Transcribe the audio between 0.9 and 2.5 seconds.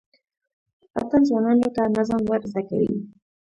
اتڼ ځوانانو ته نظم ور